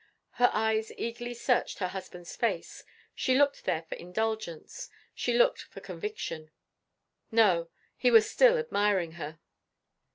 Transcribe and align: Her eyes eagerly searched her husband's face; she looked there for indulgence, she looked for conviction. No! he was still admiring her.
Her 0.31 0.49
eyes 0.51 0.91
eagerly 0.97 1.35
searched 1.35 1.77
her 1.77 1.89
husband's 1.89 2.35
face; 2.35 2.83
she 3.13 3.35
looked 3.37 3.65
there 3.65 3.83
for 3.83 3.93
indulgence, 3.93 4.89
she 5.13 5.31
looked 5.37 5.61
for 5.61 5.79
conviction. 5.79 6.49
No! 7.29 7.69
he 7.95 8.09
was 8.09 8.27
still 8.27 8.57
admiring 8.57 9.11
her. 9.11 9.37